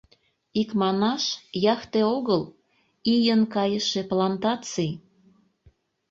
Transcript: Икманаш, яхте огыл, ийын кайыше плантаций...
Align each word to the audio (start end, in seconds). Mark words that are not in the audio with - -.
Икманаш, 0.59 1.23
яхте 1.73 2.01
огыл, 2.17 2.41
ийын 3.13 3.41
кайыше 3.53 4.01
плантаций... 4.09 4.91